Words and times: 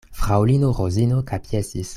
Fraŭlino 0.19 0.71
Rozino 0.79 1.23
kapjesis. 1.33 1.89